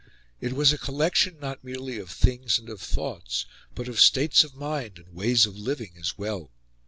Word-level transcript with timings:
It 0.39 0.53
was 0.53 0.73
a 0.73 0.79
collection 0.79 1.39
not 1.39 1.63
merely 1.63 1.99
of 1.99 2.09
things 2.09 2.57
and 2.57 2.69
of 2.69 2.81
thoughts, 2.81 3.45
but 3.75 3.87
of 3.87 3.99
states 3.99 4.43
of 4.43 4.55
mind 4.55 4.97
and 4.97 5.13
ways 5.13 5.45
of 5.45 5.55
living 5.55 5.93
as 5.99 6.17
well. 6.17 6.49